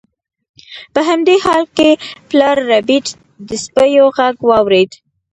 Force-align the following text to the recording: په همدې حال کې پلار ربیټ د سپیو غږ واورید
په 0.93 0.99
همدې 1.09 1.35
حال 1.45 1.63
کې 1.77 1.89
پلار 2.29 2.57
ربیټ 2.71 3.05
د 3.47 3.49
سپیو 3.63 4.05
غږ 4.17 4.35
واورید 4.49 4.91